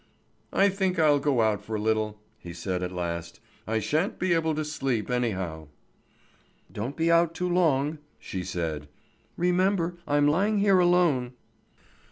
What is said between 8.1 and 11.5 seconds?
she said. "Remember I'm lying here alone."